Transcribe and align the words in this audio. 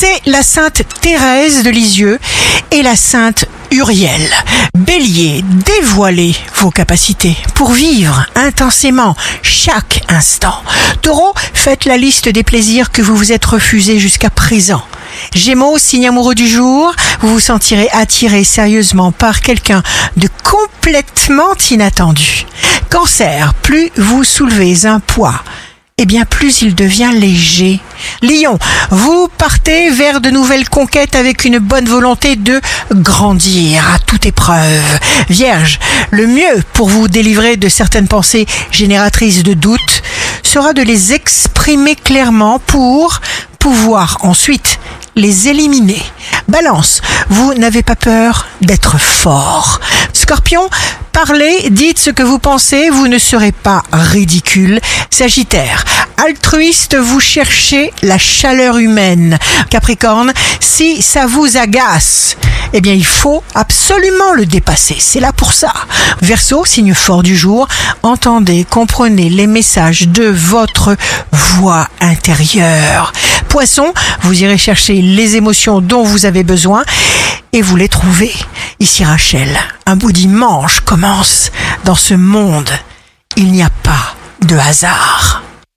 c'est 0.00 0.20
la 0.26 0.42
sainte 0.42 0.82
Thérèse 1.00 1.62
de 1.62 1.70
Lisieux 1.70 2.18
et 2.70 2.82
la 2.82 2.94
sainte 2.94 3.46
Uriel. 3.70 4.22
Bélier, 4.76 5.42
dévoilez 5.64 6.36
vos 6.56 6.70
capacités 6.70 7.36
pour 7.54 7.72
vivre 7.72 8.26
intensément 8.34 9.16
chaque 9.42 10.02
instant. 10.08 10.62
Taureau, 11.02 11.32
faites 11.52 11.84
la 11.84 11.96
liste 11.96 12.28
des 12.28 12.42
plaisirs 12.42 12.92
que 12.92 13.02
vous 13.02 13.16
vous 13.16 13.32
êtes 13.32 13.44
refusés 13.44 13.98
jusqu'à 13.98 14.30
présent. 14.30 14.82
Gémeaux, 15.34 15.78
signe 15.78 16.08
amoureux 16.08 16.34
du 16.34 16.46
jour, 16.46 16.94
vous 17.20 17.30
vous 17.30 17.40
sentirez 17.40 17.88
attiré 17.92 18.44
sérieusement 18.44 19.10
par 19.10 19.40
quelqu'un 19.40 19.82
de 20.16 20.28
complètement 20.44 21.54
inattendu. 21.70 22.46
Cancer, 22.90 23.52
plus 23.62 23.90
vous 23.96 24.22
soulevez 24.22 24.86
un 24.86 25.00
poids, 25.00 25.42
eh 25.98 26.06
bien 26.06 26.24
plus 26.24 26.62
il 26.62 26.74
devient 26.74 27.10
léger. 27.12 27.80
Lion, 28.22 28.58
vous 28.90 29.28
partez 29.36 29.90
vers 29.90 30.20
de 30.20 30.30
nouvelles 30.30 30.68
conquêtes 30.68 31.16
avec 31.16 31.44
une 31.44 31.58
bonne 31.58 31.88
volonté 31.88 32.36
de 32.36 32.60
grandir 32.92 33.84
à 33.94 33.98
toute 33.98 34.24
épreuve. 34.24 34.98
Vierge, 35.28 35.80
le 36.10 36.26
mieux 36.26 36.62
pour 36.72 36.88
vous 36.88 37.08
délivrer 37.08 37.56
de 37.56 37.68
certaines 37.68 38.08
pensées 38.08 38.46
génératrices 38.70 39.42
de 39.42 39.54
doute 39.54 40.02
sera 40.44 40.72
de 40.72 40.82
les 40.82 41.12
exprimer 41.12 41.96
clairement 41.96 42.60
pour 42.60 43.20
pouvoir 43.58 44.18
ensuite 44.22 44.78
les 45.16 45.48
éliminer. 45.48 46.00
Balance, 46.46 47.02
vous 47.28 47.52
n'avez 47.54 47.82
pas 47.82 47.96
peur 47.96 48.46
d'être 48.60 48.98
fort. 48.98 49.80
Scorpion, 50.28 50.68
parlez, 51.12 51.70
dites 51.70 51.98
ce 51.98 52.10
que 52.10 52.22
vous 52.22 52.38
pensez, 52.38 52.90
vous 52.90 53.08
ne 53.08 53.16
serez 53.16 53.50
pas 53.50 53.82
ridicule. 53.94 54.78
Sagittaire, 55.08 55.86
altruiste, 56.18 56.96
vous 56.96 57.18
cherchez 57.18 57.94
la 58.02 58.18
chaleur 58.18 58.76
humaine. 58.76 59.38
Capricorne, 59.70 60.34
si 60.60 61.00
ça 61.00 61.26
vous 61.26 61.56
agace, 61.56 62.36
eh 62.74 62.82
bien 62.82 62.92
il 62.92 63.06
faut 63.06 63.42
absolument 63.54 64.34
le 64.34 64.44
dépasser. 64.44 64.98
C'est 65.00 65.20
là 65.20 65.32
pour 65.32 65.54
ça. 65.54 65.72
Verseau, 66.20 66.66
signe 66.66 66.92
fort 66.92 67.22
du 67.22 67.34
jour, 67.34 67.66
entendez, 68.02 68.66
comprenez 68.68 69.30
les 69.30 69.46
messages 69.46 70.08
de 70.08 70.24
votre 70.24 70.94
voix 71.32 71.88
intérieure. 72.02 73.14
Poisson, 73.48 73.94
vous 74.20 74.42
irez 74.42 74.58
chercher 74.58 75.00
les 75.00 75.36
émotions 75.36 75.80
dont 75.80 76.02
vous 76.02 76.26
avez 76.26 76.42
besoin 76.42 76.84
et 77.54 77.62
vous 77.62 77.76
les 77.76 77.88
trouvez. 77.88 78.34
Ici 78.80 79.04
Rachel, 79.04 79.58
un 79.86 79.96
bout 79.96 80.12
dimanche 80.12 80.80
commence. 80.80 81.50
Dans 81.84 81.96
ce 81.96 82.14
monde, 82.14 82.70
il 83.36 83.50
n'y 83.50 83.62
a 83.62 83.70
pas 83.70 84.14
de 84.46 84.56
hasard. 84.56 85.42